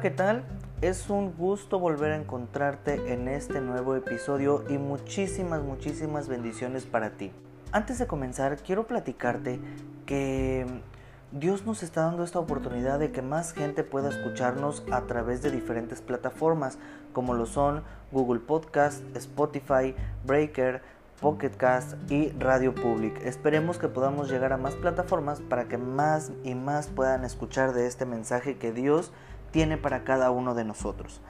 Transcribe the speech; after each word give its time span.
¿qué 0.00 0.10
tal? 0.10 0.44
Es 0.80 1.10
un 1.10 1.34
gusto 1.36 1.80
volver 1.80 2.12
a 2.12 2.16
encontrarte 2.16 3.12
en 3.12 3.26
este 3.26 3.60
nuevo 3.60 3.96
episodio 3.96 4.62
y 4.68 4.78
muchísimas, 4.78 5.62
muchísimas 5.62 6.28
bendiciones 6.28 6.86
para 6.86 7.10
ti. 7.10 7.32
Antes 7.72 7.98
de 7.98 8.06
comenzar, 8.06 8.58
quiero 8.58 8.86
platicarte 8.86 9.58
que 10.06 10.66
Dios 11.32 11.66
nos 11.66 11.82
está 11.82 12.02
dando 12.02 12.22
esta 12.22 12.38
oportunidad 12.38 13.00
de 13.00 13.10
que 13.10 13.22
más 13.22 13.52
gente 13.52 13.82
pueda 13.82 14.10
escucharnos 14.10 14.84
a 14.92 15.02
través 15.06 15.42
de 15.42 15.50
diferentes 15.50 16.00
plataformas 16.00 16.78
como 17.12 17.34
lo 17.34 17.46
son 17.46 17.82
Google 18.12 18.40
Podcast, 18.40 19.02
Spotify, 19.16 19.96
Breaker, 20.24 20.80
Pocket 21.20 21.50
Cast 21.56 21.96
y 22.08 22.28
Radio 22.38 22.72
Public. 22.72 23.20
Esperemos 23.24 23.78
que 23.78 23.88
podamos 23.88 24.30
llegar 24.30 24.52
a 24.52 24.58
más 24.58 24.76
plataformas 24.76 25.40
para 25.40 25.64
que 25.64 25.76
más 25.76 26.30
y 26.44 26.54
más 26.54 26.86
puedan 26.86 27.24
escuchar 27.24 27.72
de 27.72 27.88
este 27.88 28.06
mensaje 28.06 28.58
que 28.58 28.70
Dios 28.70 29.10
tiene 29.50 29.76
para 29.76 30.04
cada 30.04 30.30
uno 30.30 30.54
de 30.54 30.64
nosotros. 30.64 31.20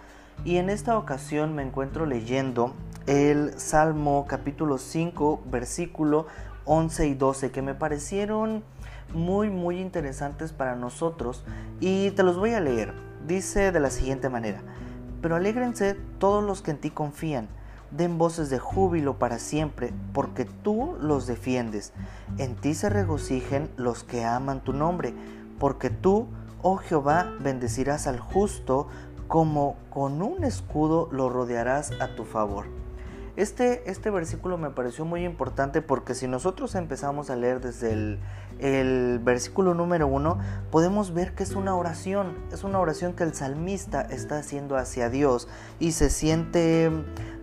Y 0.45 0.57
en 0.57 0.71
esta 0.71 0.97
ocasión 0.97 1.55
me 1.55 1.63
encuentro 1.63 2.07
leyendo 2.07 2.75
el 3.07 3.59
Salmo 3.59 4.27
capítulo 4.29 4.79
5 4.79 5.43
versículo 5.51 6.27
11 6.65 7.09
y 7.09 7.15
12 7.15 7.51
que 7.51 7.63
me 7.63 7.75
parecieron 7.75 8.63
muy 9.15 9.51
muy 9.51 9.81
interesantes 9.81 10.53
para 10.53 10.77
nosotros 10.77 11.43
y 11.81 12.11
te 12.13 12.23
los 12.23 12.39
voy 12.39 12.55
a 12.55 12.61
leer. 12.61 12.95
Dice 13.27 13.73
de 13.73 13.81
la 13.81 13.91
siguiente 13.91 14.29
manera, 14.29 14.63
pero 15.21 15.37
alégrense 15.37 15.97
todos 16.19 16.45
los 16.45 16.63
que 16.63 16.71
en 16.71 16.79
ti 16.79 16.91
confían 16.91 17.49
den 17.91 18.19
voces 18.19 18.51
de 18.51 18.59
júbilo 18.59 19.19
para 19.19 19.39
siempre, 19.39 19.93
porque 20.13 20.45
tú 20.45 20.97
los 21.01 21.27
defiendes. 21.27 21.93
En 22.37 22.55
ti 22.57 22.75
se 22.75 22.89
regocijen 22.89 23.71
los 23.77 24.05
que 24.05 24.25
aman 24.25 24.63
tu 24.63 24.73
nombre, 24.73 25.15
porque 25.59 25.91
tú, 25.91 26.29
oh 26.63 26.77
Jehová, 26.77 27.33
bendecirás 27.41 28.07
al 28.07 28.19
justo, 28.19 28.89
como 29.27 29.77
con 29.91 30.23
un 30.23 30.45
escudo 30.45 31.09
lo 31.13 31.29
rodearás 31.29 31.93
a 32.01 32.15
tu 32.17 32.25
favor. 32.25 32.67
Este, 33.37 33.89
este 33.89 34.11
versículo 34.11 34.59
me 34.59 34.71
pareció 34.71 35.05
muy 35.05 35.25
importante 35.25 35.81
porque 35.81 36.17
si 36.17 36.27
nosotros 36.27 36.75
empezamos 36.75 37.31
a 37.31 37.37
leer 37.37 37.61
desde 37.61 37.93
el, 37.93 38.19
el 38.59 39.21
versículo 39.21 39.75
número 39.75 40.09
uno, 40.09 40.39
podemos 40.73 41.15
ver 41.15 41.37
que 41.37 41.45
es 41.45 41.55
una 41.55 41.77
oración, 41.77 42.35
es 42.53 42.65
una 42.65 42.81
oración 42.81 43.13
que 43.13 43.23
el 43.23 43.35
salmista 43.35 44.01
está 44.01 44.39
haciendo 44.39 44.77
hacia 44.77 45.09
Dios 45.09 45.47
y 45.79 45.93
se 45.93 46.11
siente 46.11 46.91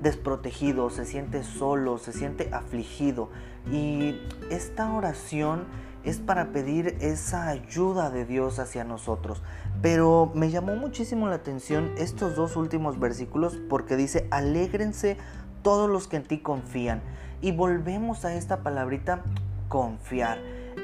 desprotegido, 0.02 0.90
se 0.90 1.06
siente 1.06 1.44
solo, 1.44 1.98
se 1.98 2.12
siente 2.12 2.50
afligido. 2.52 3.30
Y 3.72 4.20
esta 4.50 4.92
oración 4.92 5.64
es 6.06 6.20
para 6.20 6.52
pedir 6.52 6.98
esa 7.02 7.48
ayuda 7.48 8.10
de 8.10 8.26
Dios 8.26 8.60
hacia 8.60 8.84
nosotros. 8.84 9.42
Pero 9.82 10.32
me 10.34 10.50
llamó 10.50 10.76
muchísimo 10.76 11.28
la 11.28 11.36
atención 11.36 11.92
estos 11.98 12.36
dos 12.36 12.56
últimos 12.56 13.00
versículos 13.00 13.58
porque 13.70 13.96
dice, 13.96 14.28
alégrense 14.32 15.18
todos 15.64 15.90
los 15.90 16.08
que 16.08 16.18
en 16.18 16.24
ti 16.24 16.40
confían. 16.40 17.02
Y 17.42 17.52
volvemos 17.52 18.24
a 18.24 18.36
esta 18.36 18.62
palabrita, 18.62 19.24
confiar. 19.68 20.38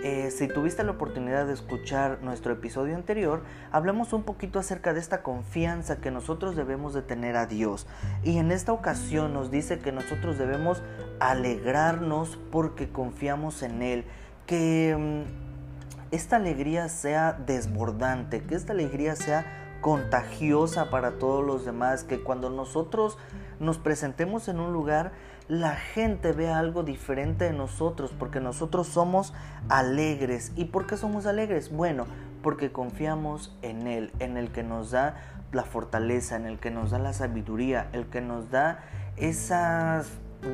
Eh, 0.04 0.32
si 0.32 0.48
tuviste 0.48 0.84
la 0.84 0.92
oportunidad 0.92 1.46
de 1.46 1.54
escuchar 1.54 2.20
nuestro 2.24 2.54
episodio 2.54 2.96
anterior, 2.96 3.44
hablamos 3.72 4.14
un 4.14 4.24
poquito 4.24 4.58
acerca 4.58 4.94
de 4.94 5.00
esta 5.00 5.22
confianza 5.22 5.98
que 5.98 6.10
nosotros 6.10 6.56
debemos 6.56 6.96
de 6.96 7.04
tener 7.04 7.36
a 7.36 7.46
Dios. 7.46 7.86
Y 8.24 8.38
en 8.38 8.52
esta 8.52 8.74
ocasión 8.74 9.34
nos 9.34 9.52
dice 9.52 9.78
que 9.78 9.92
nosotros 9.92 10.40
debemos 10.40 10.82
alegrarnos 11.20 12.40
porque 12.52 12.90
confiamos 12.90 13.62
en 13.62 13.84
Él. 13.84 14.06
Que 14.52 14.98
mm, 15.00 16.14
esta 16.14 16.36
alegría 16.36 16.90
sea 16.90 17.32
desbordante, 17.32 18.44
que 18.44 18.56
esta 18.56 18.74
alegría 18.74 19.16
sea 19.16 19.46
contagiosa 19.80 20.90
para 20.90 21.20
todos 21.20 21.42
los 21.42 21.64
demás, 21.64 22.04
que 22.04 22.22
cuando 22.22 22.50
nosotros 22.50 23.18
nos 23.62 23.78
presentemos 23.78 24.50
en 24.50 24.60
un 24.60 24.74
lugar, 24.74 25.14
la 25.48 25.78
gente 25.78 26.34
vea 26.34 26.60
algo 26.60 26.84
diferente 26.84 27.46
de 27.46 27.54
nosotros, 27.54 28.14
porque 28.20 28.42
nosotros 28.42 28.88
somos 28.88 29.34
alegres. 29.70 30.52
¿Y 30.58 30.66
por 30.66 30.86
qué 30.86 30.98
somos 30.98 31.28
alegres? 31.28 31.72
Bueno, 31.72 32.06
porque 32.44 32.74
confiamos 32.74 33.58
en 33.62 33.88
Él, 33.88 34.12
en 34.20 34.36
el 34.36 34.52
que 34.52 34.64
nos 34.64 34.92
da 34.92 35.16
la 35.54 35.64
fortaleza, 35.64 36.36
en 36.36 36.46
el 36.46 36.60
que 36.60 36.72
nos 36.72 36.92
da 36.92 37.00
la 37.00 37.14
sabiduría, 37.14 37.88
el 37.94 38.08
que 38.08 38.20
nos 38.20 38.52
da 38.52 38.84
esas 39.16 40.10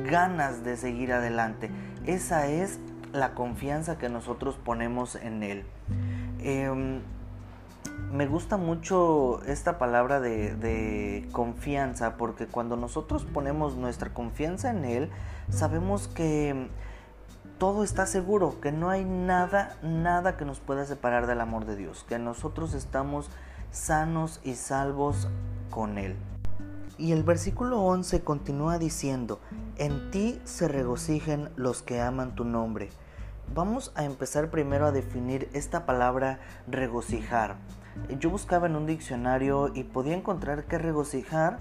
ganas 0.08 0.62
de 0.62 0.76
seguir 0.76 1.12
adelante. 1.12 1.68
Esa 2.06 2.46
es 2.46 2.78
la 3.12 3.34
confianza 3.34 3.98
que 3.98 4.08
nosotros 4.08 4.56
ponemos 4.56 5.14
en 5.16 5.42
Él. 5.42 5.64
Em, 6.40 7.00
me 8.12 8.26
gusta 8.26 8.56
mucho 8.56 9.42
esta 9.44 9.78
palabra 9.78 10.20
de, 10.20 11.28
confianza 11.32 12.16
porque 12.16 12.46
cuando 12.46 12.76
nosotros 12.76 13.24
ponemos 13.24 13.76
nuestra 13.76 14.10
confianza 14.14 14.70
en 14.70 14.84
Él, 14.84 15.10
sabemos 15.50 16.08
que 16.08 16.68
todo 17.58 17.84
está 17.84 18.06
seguro, 18.06 18.60
que 18.60 18.72
no 18.72 18.88
hay 18.88 19.04
nada, 19.04 19.76
nada 19.82 20.36
que 20.36 20.44
nos 20.44 20.60
pueda 20.60 20.84
separar 20.84 21.26
del 21.26 21.40
amor 21.40 21.66
de 21.66 21.76
Dios, 21.76 22.04
que 22.08 22.18
nosotros 22.18 22.72
estamos 22.72 23.30
sanos 23.70 24.40
y 24.44 24.54
salvos 24.54 25.28
con 25.70 25.98
Él. 25.98 26.16
Y 26.98 27.12
el 27.12 27.22
versículo 27.22 27.80
11 27.82 28.22
continúa 28.22 28.78
diciendo, 28.78 29.38
en 29.76 30.10
ti 30.10 30.40
se 30.42 30.66
regocijen 30.66 31.48
los 31.54 31.80
que 31.80 32.00
aman 32.00 32.34
tu 32.34 32.44
nombre. 32.44 32.88
Vamos 33.54 33.92
a 33.94 34.04
empezar 34.04 34.50
primero 34.50 34.84
a 34.84 34.90
definir 34.90 35.48
esta 35.52 35.86
palabra 35.86 36.40
regocijar. 36.66 37.56
Yo 38.18 38.30
buscaba 38.30 38.66
en 38.66 38.74
un 38.74 38.86
diccionario 38.86 39.70
y 39.72 39.84
podía 39.84 40.16
encontrar 40.16 40.64
que 40.64 40.76
regocijar 40.76 41.60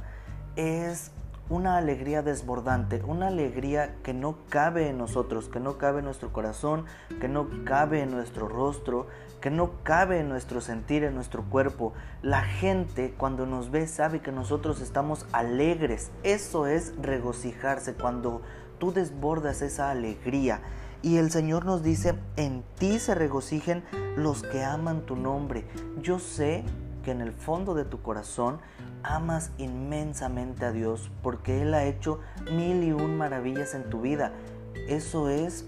es 0.55 1.11
una 1.49 1.77
alegría 1.77 2.21
desbordante, 2.21 3.01
una 3.05 3.27
alegría 3.27 3.95
que 4.03 4.13
no 4.13 4.37
cabe 4.49 4.89
en 4.89 4.97
nosotros, 4.97 5.47
que 5.47 5.59
no 5.59 5.77
cabe 5.77 5.99
en 5.99 6.05
nuestro 6.05 6.33
corazón, 6.33 6.85
que 7.21 7.27
no 7.27 7.47
cabe 7.63 8.01
en 8.01 8.11
nuestro 8.11 8.47
rostro, 8.47 9.07
que 9.39 9.49
no 9.49 9.71
cabe 9.83 10.19
en 10.19 10.29
nuestro 10.29 10.59
sentir, 10.61 11.03
en 11.03 11.15
nuestro 11.15 11.43
cuerpo. 11.43 11.93
La 12.21 12.41
gente 12.41 13.13
cuando 13.17 13.45
nos 13.45 13.71
ve 13.71 13.87
sabe 13.87 14.21
que 14.21 14.31
nosotros 14.31 14.81
estamos 14.81 15.25
alegres. 15.31 16.11
Eso 16.23 16.67
es 16.67 16.93
regocijarse, 17.01 17.93
cuando 17.93 18.41
tú 18.77 18.91
desbordas 18.91 19.61
esa 19.61 19.89
alegría. 19.89 20.61
Y 21.01 21.17
el 21.17 21.31
Señor 21.31 21.65
nos 21.65 21.83
dice, 21.83 22.15
en 22.35 22.63
ti 22.77 22.99
se 22.99 23.15
regocijen 23.15 23.83
los 24.17 24.43
que 24.43 24.65
aman 24.65 25.05
tu 25.05 25.15
nombre. 25.15 25.65
Yo 26.01 26.19
sé 26.19 26.63
que 27.03 27.11
en 27.11 27.21
el 27.21 27.31
fondo 27.31 27.73
de 27.75 27.85
tu 27.85 28.01
corazón 28.01 28.59
amas 29.03 29.51
inmensamente 29.57 30.65
a 30.65 30.71
Dios 30.71 31.11
porque 31.21 31.61
Él 31.61 31.73
ha 31.73 31.85
hecho 31.85 32.19
mil 32.51 32.83
y 32.83 32.91
un 32.91 33.17
maravillas 33.17 33.73
en 33.73 33.89
tu 33.89 34.01
vida. 34.01 34.31
Eso 34.87 35.29
es 35.29 35.65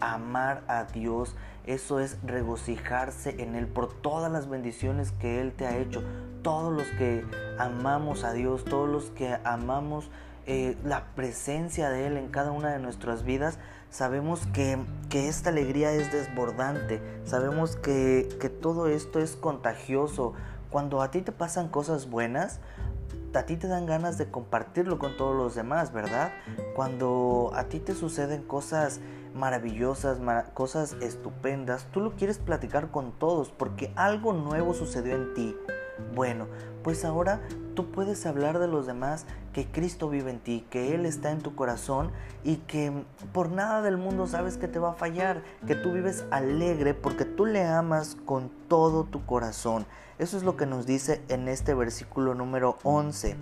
amar 0.00 0.64
a 0.66 0.84
Dios, 0.84 1.36
eso 1.66 2.00
es 2.00 2.18
regocijarse 2.22 3.42
en 3.42 3.54
Él 3.54 3.66
por 3.66 3.92
todas 3.92 4.32
las 4.32 4.48
bendiciones 4.48 5.12
que 5.12 5.40
Él 5.40 5.52
te 5.52 5.66
ha 5.66 5.76
hecho. 5.76 6.02
Todos 6.42 6.72
los 6.72 6.86
que 6.98 7.24
amamos 7.58 8.24
a 8.24 8.32
Dios, 8.32 8.64
todos 8.64 8.88
los 8.88 9.10
que 9.10 9.36
amamos 9.44 10.10
eh, 10.46 10.76
la 10.84 11.04
presencia 11.14 11.90
de 11.90 12.06
Él 12.06 12.16
en 12.16 12.28
cada 12.28 12.50
una 12.50 12.70
de 12.70 12.78
nuestras 12.78 13.24
vidas, 13.24 13.58
sabemos 13.90 14.46
que, 14.52 14.78
esta 15.12 15.50
alegría 15.50 15.92
es 15.92 16.10
desbordante, 16.12 17.00
sabemos 17.24 17.76
que, 17.76 18.28
que 18.40 18.48
todo 18.48 18.86
esto 18.88 19.20
es 19.20 19.36
contagioso. 19.36 20.32
Cuando 20.70 21.02
a 21.02 21.10
ti 21.10 21.22
te 21.22 21.32
pasan 21.32 21.68
cosas 21.68 22.08
buenas, 22.08 22.60
a 23.34 23.42
ti 23.44 23.56
te 23.56 23.68
dan 23.68 23.86
ganas 23.86 24.18
de 24.18 24.30
compartirlo 24.30 24.98
con 24.98 25.16
todos 25.16 25.36
los 25.36 25.54
demás, 25.54 25.92
¿verdad? 25.92 26.32
Cuando 26.74 27.52
a 27.54 27.64
ti 27.64 27.80
te 27.80 27.94
suceden 27.94 28.42
cosas 28.42 29.00
maravillosas, 29.34 30.18
cosas 30.54 30.96
estupendas, 31.00 31.86
tú 31.92 32.00
lo 32.00 32.16
quieres 32.16 32.38
platicar 32.38 32.90
con 32.90 33.12
todos 33.12 33.50
porque 33.50 33.92
algo 33.96 34.32
nuevo 34.32 34.74
sucedió 34.74 35.14
en 35.14 35.34
ti. 35.34 35.56
Bueno, 36.14 36.46
pues 36.82 37.04
ahora 37.04 37.40
tú 37.80 37.90
puedes 37.90 38.26
hablar 38.26 38.58
de 38.58 38.68
los 38.68 38.86
demás 38.86 39.24
que 39.54 39.64
Cristo 39.64 40.10
vive 40.10 40.30
en 40.30 40.38
ti, 40.38 40.66
que 40.68 40.94
Él 40.94 41.06
está 41.06 41.30
en 41.30 41.40
tu 41.40 41.54
corazón 41.54 42.10
y 42.44 42.56
que 42.56 42.92
por 43.32 43.50
nada 43.50 43.80
del 43.80 43.96
mundo 43.96 44.26
sabes 44.26 44.58
que 44.58 44.68
te 44.68 44.78
va 44.78 44.90
a 44.90 44.94
fallar, 44.94 45.42
que 45.66 45.74
tú 45.74 45.92
vives 45.92 46.26
alegre 46.30 46.92
porque 46.92 47.24
tú 47.24 47.46
le 47.46 47.64
amas 47.64 48.18
con 48.26 48.50
todo 48.68 49.04
tu 49.04 49.24
corazón. 49.24 49.86
Eso 50.18 50.36
es 50.36 50.42
lo 50.42 50.58
que 50.58 50.66
nos 50.66 50.84
dice 50.84 51.22
en 51.28 51.48
este 51.48 51.72
versículo 51.72 52.34
número 52.34 52.76
11. 52.82 53.34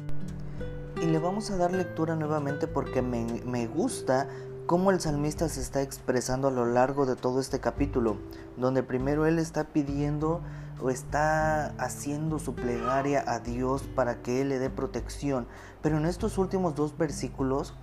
Y 1.02 1.06
le 1.06 1.18
vamos 1.18 1.50
a 1.50 1.56
dar 1.56 1.72
lectura 1.72 2.14
nuevamente 2.14 2.68
porque 2.68 3.02
me, 3.02 3.26
me 3.44 3.66
gusta 3.66 4.28
cómo 4.66 4.92
el 4.92 5.00
salmista 5.00 5.48
se 5.48 5.60
está 5.60 5.82
expresando 5.82 6.46
a 6.46 6.52
lo 6.52 6.64
largo 6.64 7.06
de 7.06 7.16
todo 7.16 7.40
este 7.40 7.58
capítulo, 7.58 8.18
donde 8.56 8.84
primero 8.84 9.26
él 9.26 9.40
está 9.40 9.64
pidiendo 9.64 10.42
o 10.80 10.90
está 10.90 11.74
haciendo 11.78 12.38
su 12.38 12.54
plegaria 12.54 13.24
a 13.26 13.40
Dios 13.40 13.82
para 13.94 14.22
que 14.22 14.40
Él 14.40 14.50
le 14.50 14.58
dé 14.58 14.70
protección. 14.70 15.46
Pero 15.82 15.98
en 15.98 16.06
estos 16.06 16.38
últimos 16.38 16.74
dos 16.74 16.96
versículos, 16.96 17.74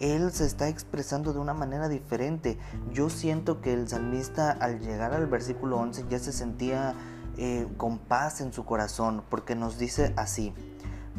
Él 0.00 0.32
se 0.32 0.46
está 0.46 0.68
expresando 0.68 1.32
de 1.32 1.38
una 1.38 1.54
manera 1.54 1.88
diferente. 1.88 2.58
Yo 2.92 3.10
siento 3.10 3.60
que 3.60 3.72
el 3.72 3.88
salmista 3.88 4.50
al 4.50 4.80
llegar 4.80 5.12
al 5.12 5.26
versículo 5.26 5.78
11 5.78 6.06
ya 6.08 6.18
se 6.18 6.32
sentía 6.32 6.94
eh, 7.36 7.66
con 7.76 7.98
paz 7.98 8.40
en 8.40 8.52
su 8.52 8.64
corazón, 8.64 9.24
porque 9.28 9.56
nos 9.56 9.78
dice 9.78 10.12
así, 10.16 10.54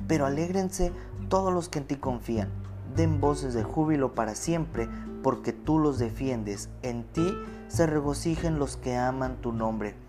pero 0.07 0.25
alégrense 0.25 0.93
todos 1.27 1.53
los 1.53 1.67
que 1.67 1.79
en 1.79 1.87
ti 1.87 1.95
confían, 1.95 2.49
den 2.95 3.19
voces 3.19 3.53
de 3.53 3.63
júbilo 3.63 4.15
para 4.15 4.35
siempre, 4.35 4.87
porque 5.23 5.51
tú 5.51 5.77
los 5.79 5.99
defiendes, 5.99 6.69
en 6.83 7.03
ti 7.03 7.35
se 7.67 7.85
regocijen 7.85 8.59
los 8.59 8.77
que 8.77 8.95
aman 8.95 9.41
tu 9.41 9.51
nombre. 9.51 10.04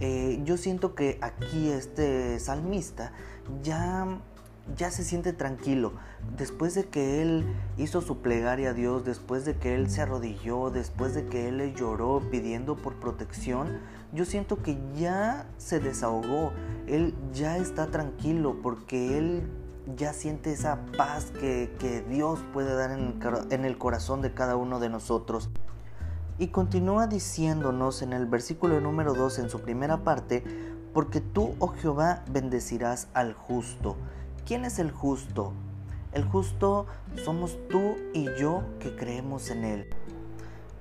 Eh, 0.00 0.40
yo 0.44 0.56
siento 0.56 0.94
que 0.94 1.18
aquí 1.20 1.70
este 1.70 2.38
salmista 2.38 3.12
ya 3.62 4.20
ya 4.76 4.90
se 4.90 5.04
siente 5.04 5.32
tranquilo. 5.32 5.92
Después 6.36 6.74
de 6.74 6.84
que 6.86 7.22
él 7.22 7.44
hizo 7.76 8.00
su 8.00 8.18
plegaria 8.18 8.70
a 8.70 8.74
Dios, 8.74 9.04
después 9.04 9.44
de 9.44 9.56
que 9.56 9.74
él 9.74 9.90
se 9.90 10.02
arrodilló, 10.02 10.70
después 10.70 11.14
de 11.14 11.26
que 11.26 11.48
él 11.48 11.74
lloró 11.74 12.22
pidiendo 12.30 12.76
por 12.76 12.94
protección, 12.94 13.78
yo 14.12 14.24
siento 14.24 14.62
que 14.62 14.78
ya 14.96 15.46
se 15.56 15.80
desahogó. 15.80 16.52
Él 16.86 17.14
ya 17.32 17.56
está 17.56 17.86
tranquilo 17.86 18.56
porque 18.62 19.18
él 19.18 19.48
ya 19.96 20.12
siente 20.12 20.52
esa 20.52 20.84
paz 20.96 21.32
que, 21.40 22.04
Dios 22.08 22.40
puede 22.52 22.74
dar 22.74 22.90
en 22.90 23.64
el 23.64 23.78
corazón 23.78 24.20
de 24.20 24.34
cada 24.34 24.56
uno 24.56 24.80
de 24.80 24.90
nosotros. 24.90 25.50
Y 26.40 26.48
continúa 26.48 27.08
diciéndonos 27.08 28.00
en 28.02 28.12
el 28.12 28.26
versículo 28.26 28.80
número 28.80 29.12
2 29.12 29.40
en 29.40 29.50
su 29.50 29.60
primera 29.60 30.04
parte, 30.04 30.44
porque 30.94 31.20
tú, 31.20 31.56
oh 31.58 31.68
Jehová, 31.68 32.22
bendecirás 32.30 33.08
al 33.12 33.34
justo. 33.34 33.96
¿Quién 34.46 34.64
es 34.64 34.78
el 34.78 34.92
justo? 34.92 35.52
El 36.12 36.24
justo 36.24 36.86
somos 37.24 37.58
tú 37.68 37.96
y 38.14 38.26
yo 38.38 38.62
que 38.78 38.94
creemos 38.94 39.50
en 39.50 39.64
Él, 39.64 39.90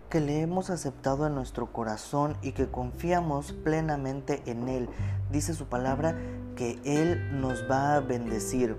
que 0.10 0.22
le 0.22 0.42
hemos 0.42 0.70
aceptado 0.70 1.26
en 1.26 1.34
nuestro 1.34 1.74
corazón 1.74 2.38
y 2.44 2.52
que 2.52 2.68
confiamos 2.68 3.52
plenamente 3.52 4.44
en 4.46 4.70
Él. 4.70 4.90
Dice 5.32 5.56
su 5.56 5.66
palabra 5.66 6.16
que 6.56 6.80
Él 6.86 7.42
nos 7.42 7.70
va 7.70 7.96
a 7.96 8.00
bendecir. 8.00 8.78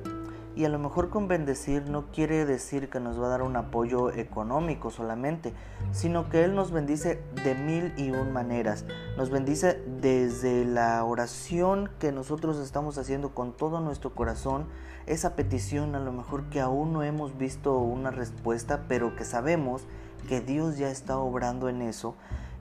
Y 0.59 0.65
a 0.65 0.69
lo 0.69 0.81
mejor 0.81 1.09
con 1.09 1.29
bendecir 1.29 1.89
no 1.89 2.07
quiere 2.11 2.45
decir 2.45 2.91
que 2.91 2.99
nos 2.99 3.23
va 3.23 3.27
a 3.27 3.29
dar 3.29 3.43
un 3.43 3.55
apoyo 3.55 4.11
económico 4.11 4.91
solamente, 4.91 5.53
sino 5.93 6.29
que 6.29 6.43
Él 6.43 6.57
nos 6.57 6.73
bendice 6.73 7.23
de 7.45 7.55
mil 7.55 7.93
y 7.97 8.11
un 8.11 8.33
maneras. 8.33 8.85
Nos 9.17 9.31
bendice 9.31 9.81
desde 9.87 10.65
la 10.65 11.05
oración 11.05 11.89
que 12.01 12.11
nosotros 12.11 12.59
estamos 12.59 12.99
haciendo 12.99 13.37
con 13.37 13.57
todo 13.57 13.79
nuestro 13.79 14.17
corazón, 14.17 14.67
esa 15.07 15.37
petición 15.37 15.95
a 15.95 16.01
lo 16.01 16.11
mejor 16.11 16.51
que 16.51 16.61
aún 16.61 16.93
no 16.93 17.05
hemos 17.05 17.39
visto 17.39 17.79
una 17.79 18.11
respuesta, 18.11 18.87
pero 18.89 19.15
que 19.15 19.25
sabemos 19.25 19.87
que 20.29 20.41
Dios 20.41 20.77
ya 20.77 20.91
está 20.91 21.19
obrando 21.19 21.69
en 21.69 21.83
eso 21.83 22.17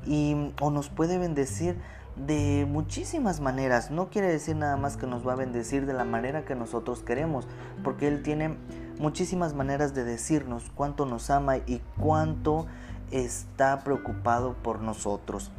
y 0.06 0.54
o 0.62 0.70
nos 0.70 0.90
puede 0.90 1.18
bendecir 1.18 1.78
de 2.26 2.66
muchísimas 2.70 3.40
maneras. 3.40 3.92
No 3.92 4.10
quiere 4.10 4.28
decir 4.28 4.56
nada 4.56 4.78
más 4.78 4.98
que 4.98 5.08
nos 5.08 5.28
va 5.28 5.34
a 5.34 5.38
bendecir 5.38 5.86
de 5.86 5.94
la 5.94 6.06
manera 6.06 6.46
que 6.46 6.56
nosotros 6.56 7.02
queremos, 7.02 7.48
porque 7.84 8.08
Él 8.08 8.24
tiene 8.24 8.58
muchísimas 9.00 9.54
maneras 9.54 9.94
de 9.94 10.04
decirnos 10.04 10.72
cuánto 10.74 11.06
nos 11.06 11.30
ama 11.30 11.58
y 11.58 11.82
cuánto 12.00 12.66
está 13.12 13.80
preocupado 13.80 14.56
por 14.56 14.82
nosotros. 14.82 15.52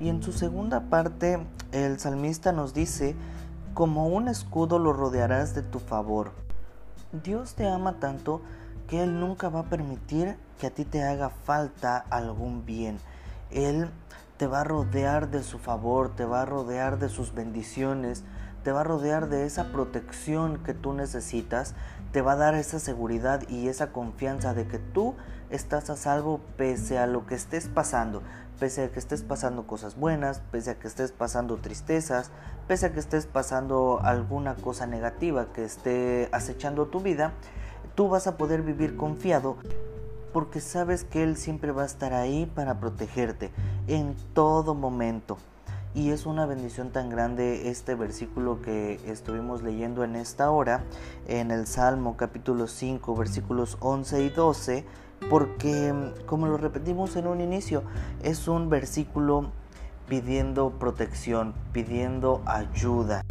Y 0.00 0.08
en 0.08 0.22
su 0.22 0.32
segunda 0.32 0.88
parte, 0.88 1.38
el 1.72 1.98
salmista 1.98 2.52
nos 2.52 2.74
dice, 2.74 3.16
como 3.74 4.08
un 4.08 4.28
escudo 4.28 4.78
lo 4.78 4.92
rodearás 4.92 5.54
de 5.54 5.62
tu 5.62 5.78
favor. 5.78 6.32
Dios 7.24 7.54
te 7.54 7.68
ama 7.68 7.98
tanto 8.00 8.40
que 8.88 9.02
Él 9.02 9.20
nunca 9.20 9.48
va 9.48 9.60
a 9.60 9.68
permitir 9.68 10.36
que 10.58 10.66
a 10.66 10.70
ti 10.70 10.84
te 10.84 11.02
haga 11.02 11.30
falta 11.30 11.98
algún 12.10 12.64
bien. 12.64 12.98
Él 13.50 13.90
te 14.36 14.46
va 14.46 14.60
a 14.60 14.64
rodear 14.64 15.30
de 15.30 15.42
su 15.42 15.58
favor, 15.58 16.14
te 16.14 16.24
va 16.24 16.42
a 16.42 16.44
rodear 16.44 16.98
de 16.98 17.08
sus 17.08 17.34
bendiciones, 17.34 18.24
te 18.62 18.72
va 18.72 18.80
a 18.80 18.84
rodear 18.84 19.28
de 19.28 19.46
esa 19.46 19.72
protección 19.72 20.62
que 20.62 20.74
tú 20.74 20.92
necesitas, 20.92 21.74
te 22.12 22.20
va 22.20 22.32
a 22.32 22.36
dar 22.36 22.54
esa 22.54 22.78
seguridad 22.78 23.48
y 23.48 23.68
esa 23.68 23.92
confianza 23.92 24.54
de 24.54 24.66
que 24.66 24.78
tú 24.78 25.14
estás 25.50 25.88
a 25.90 25.96
salvo 25.96 26.40
pese 26.56 26.98
a 26.98 27.06
lo 27.06 27.26
que 27.26 27.34
estés 27.34 27.68
pasando, 27.68 28.22
pese 28.58 28.84
a 28.84 28.90
que 28.90 28.98
estés 28.98 29.22
pasando 29.22 29.66
cosas 29.66 29.96
buenas, 29.96 30.42
pese 30.50 30.70
a 30.70 30.78
que 30.78 30.88
estés 30.88 31.12
pasando 31.12 31.56
tristezas, 31.58 32.30
pese 32.66 32.86
a 32.86 32.92
que 32.92 33.00
estés 33.00 33.26
pasando 33.26 34.00
alguna 34.02 34.54
cosa 34.56 34.86
negativa 34.86 35.52
que 35.52 35.64
esté 35.64 36.28
acechando 36.32 36.86
tu 36.86 37.00
vida, 37.00 37.32
tú 37.94 38.08
vas 38.08 38.26
a 38.26 38.36
poder 38.36 38.62
vivir 38.62 38.96
confiado 38.96 39.56
porque 40.36 40.60
sabes 40.60 41.04
que 41.04 41.22
Él 41.22 41.38
siempre 41.38 41.72
va 41.72 41.84
a 41.84 41.86
estar 41.86 42.12
ahí 42.12 42.44
para 42.44 42.78
protegerte 42.78 43.52
en 43.86 44.14
todo 44.34 44.74
momento. 44.74 45.38
Y 45.94 46.10
es 46.10 46.26
una 46.26 46.44
bendición 46.44 46.90
tan 46.90 47.08
grande 47.08 47.70
este 47.70 47.94
versículo 47.94 48.60
que 48.60 49.00
estuvimos 49.06 49.62
leyendo 49.62 50.04
en 50.04 50.14
esta 50.14 50.50
hora, 50.50 50.84
en 51.26 51.50
el 51.50 51.66
Salmo 51.66 52.18
capítulo 52.18 52.66
5, 52.66 53.16
versículos 53.16 53.78
11 53.80 54.24
y 54.24 54.28
12, 54.28 54.84
porque 55.30 56.12
como 56.26 56.48
lo 56.48 56.58
repetimos 56.58 57.16
en 57.16 57.28
un 57.28 57.40
inicio, 57.40 57.82
es 58.22 58.46
un 58.46 58.68
versículo 58.68 59.52
pidiendo 60.06 60.68
protección, 60.78 61.54
pidiendo 61.72 62.42
ayuda. 62.44 63.22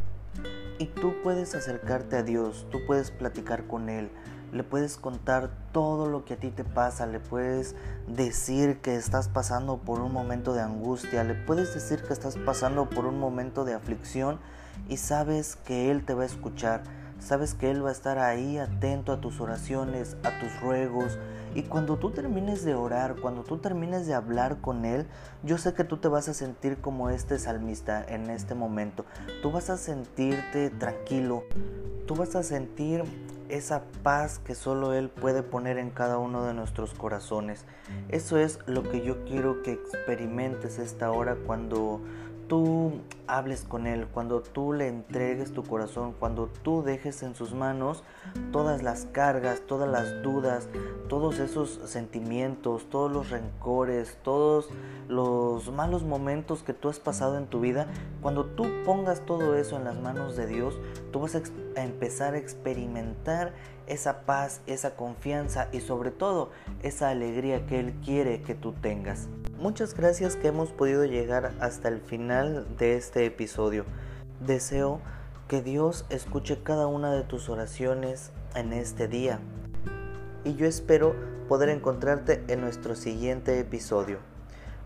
Y 0.79 0.87
tú 0.87 1.13
puedes 1.23 1.53
acercarte 1.53 2.17
a 2.17 2.23
Dios, 2.23 2.65
tú 2.71 2.79
puedes 2.87 3.11
platicar 3.11 3.67
con 3.67 3.89
Él, 3.89 4.09
le 4.55 4.63
puedes 4.63 4.95
contar 4.95 5.49
todo 5.73 6.07
lo 6.07 6.23
que 6.23 6.35
a 6.35 6.37
ti 6.37 6.49
te 6.49 6.63
pasa, 6.63 7.05
le 7.05 7.19
puedes 7.19 7.75
decir 8.07 8.79
que 8.79 8.95
estás 8.95 9.27
pasando 9.27 9.77
por 9.77 9.99
un 9.99 10.13
momento 10.13 10.53
de 10.53 10.61
angustia, 10.61 11.25
le 11.25 11.35
puedes 11.35 11.73
decir 11.73 12.01
que 12.03 12.13
estás 12.13 12.37
pasando 12.37 12.89
por 12.89 13.05
un 13.05 13.19
momento 13.19 13.65
de 13.65 13.73
aflicción 13.73 14.39
y 14.87 14.97
sabes 14.97 15.57
que 15.57 15.91
Él 15.91 16.05
te 16.05 16.13
va 16.13 16.23
a 16.23 16.27
escuchar, 16.27 16.83
sabes 17.19 17.53
que 17.53 17.69
Él 17.69 17.83
va 17.83 17.89
a 17.89 17.91
estar 17.91 18.17
ahí 18.17 18.57
atento 18.57 19.11
a 19.11 19.19
tus 19.19 19.41
oraciones, 19.41 20.15
a 20.23 20.39
tus 20.39 20.61
ruegos. 20.61 21.17
Y 21.53 21.63
cuando 21.63 21.97
tú 21.97 22.11
termines 22.11 22.65
de 22.65 22.75
orar, 22.75 23.15
cuando 23.21 23.43
tú 23.43 23.57
termines 23.57 24.07
de 24.07 24.13
hablar 24.13 24.57
con 24.59 24.83
Él, 24.85 25.05
yo 25.43 25.57
sé 25.57 25.73
que 25.73 25.85
tú 25.85 25.97
te 25.97 26.07
vas 26.07 26.27
a 26.27 26.33
sentir 26.33 26.79
como 26.79 27.09
este 27.09 27.39
salmista 27.39 28.03
en 28.07 28.29
este 28.29 28.55
momento. 28.55 29.05
Tú 29.41 29.51
vas 29.51 29.69
a 29.69 29.77
sentirte 29.77 30.69
tranquilo, 30.69 31.43
tú 32.07 32.15
vas 32.15 32.35
a 32.35 32.43
sentir 32.43 33.03
esa 33.49 33.83
paz 34.03 34.39
que 34.39 34.55
solo 34.55 34.93
Él 34.93 35.09
puede 35.09 35.43
poner 35.43 35.77
en 35.77 35.91
cada 35.91 36.17
uno 36.17 36.45
de 36.45 36.53
nuestros 36.53 36.93
corazones. 36.93 37.65
Eso 38.09 38.37
es 38.37 38.59
lo 38.65 38.83
que 38.83 39.01
yo 39.01 39.23
quiero 39.25 39.61
que 39.61 39.73
experimentes 39.73 40.79
esta 40.79 41.11
hora 41.11 41.35
cuando 41.45 42.01
tú 42.47 43.01
hables 43.27 43.61
con 43.61 43.87
Él, 43.87 44.07
cuando 44.07 44.41
tú 44.41 44.73
le 44.73 44.87
entregues 44.87 45.51
tu 45.51 45.63
corazón, 45.63 46.13
cuando 46.17 46.47
tú 46.63 46.83
dejes 46.83 47.23
en 47.23 47.35
sus 47.35 47.53
manos 47.53 48.03
todas 48.51 48.83
las 48.83 49.05
cargas, 49.05 49.61
todas 49.61 49.89
las 49.89 50.21
dudas, 50.21 50.67
todos 51.09 51.39
esos 51.39 51.79
sentimientos, 51.85 52.89
todos 52.89 53.11
los 53.11 53.29
rencores, 53.29 54.17
todos 54.23 54.69
los 55.07 55.71
malos 55.71 56.03
momentos 56.03 56.63
que 56.63 56.73
tú 56.73 56.89
has 56.89 56.99
pasado 56.99 57.37
en 57.37 57.47
tu 57.47 57.59
vida, 57.59 57.87
cuando 58.21 58.45
tú 58.45 58.65
pongas 58.85 59.21
todo 59.25 59.55
eso 59.55 59.77
en 59.77 59.85
las 59.85 59.99
manos 59.99 60.35
de 60.35 60.47
Dios, 60.47 60.77
tú 61.11 61.21
vas 61.21 61.35
a, 61.35 61.41
empezar 61.83 62.33
a 62.33 62.37
experimentar 62.37 63.53
esa 63.87 64.21
paz, 64.21 64.61
esa 64.65 64.95
confianza 64.95 65.67
y 65.71 65.81
sobre 65.81 66.11
todo 66.11 66.51
esa 66.81 67.09
alegría 67.09 67.65
que 67.65 67.79
Él 67.79 67.93
quiere 68.03 68.41
que 68.41 68.55
tú 68.55 68.73
tengas. 68.73 69.27
Muchas 69.57 69.93
gracias 69.95 70.35
que 70.35 70.47
hemos 70.47 70.71
podido 70.71 71.05
llegar 71.05 71.53
hasta 71.59 71.87
el 71.87 72.01
final 72.01 72.67
de 72.77 72.95
este 72.95 73.25
episodio. 73.25 73.85
Deseo 74.45 74.99
que 75.47 75.61
Dios 75.61 76.05
escuche 76.09 76.61
cada 76.63 76.87
una 76.87 77.13
de 77.13 77.23
tus 77.23 77.49
oraciones 77.49 78.31
en 78.55 78.73
este 78.73 79.07
día. 79.07 79.39
Y 80.43 80.55
yo 80.55 80.65
espero 80.65 81.15
poder 81.47 81.69
encontrarte 81.69 82.43
en 82.47 82.61
nuestro 82.61 82.95
siguiente 82.95 83.59
episodio. 83.59 84.19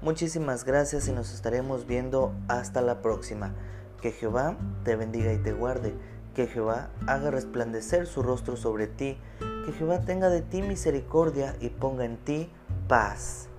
Muchísimas 0.02 0.66
gracias 0.66 1.08
y 1.08 1.12
nos 1.12 1.34
estaremos 1.34 1.86
viendo 1.86 2.34
hasta 2.48 2.82
la 2.82 3.02
próxima. 3.02 3.54
Que 4.02 4.12
Jehová 4.12 4.58
te 4.84 4.96
bendiga 4.96 5.34
y 5.34 5.38
te 5.40 5.52
guarde. 5.52 5.94
Que 6.36 6.48
Jehová 6.48 6.90
haga 7.08 7.32
resplandecer 7.32 8.08
su 8.08 8.22
rostro 8.24 8.56
sobre 8.56 8.88
ti. 8.88 9.18
Que 9.66 9.74
Jehová 9.74 10.02
tenga 10.02 10.30
de 10.30 10.42
ti 10.42 10.62
misericordia 10.62 11.56
y 11.60 11.70
ponga 11.70 12.06
en 12.06 12.18
ti 12.18 12.50
paz. 12.88 13.50